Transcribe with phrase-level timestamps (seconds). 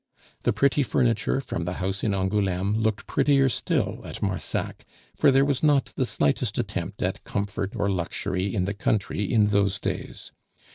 [0.41, 4.83] The pretty furniture from the house in Angouleme looked prettier still at Marsac,
[5.15, 9.49] for there was not the slightest attempt at comfort or luxury in the country in
[9.49, 10.31] those days.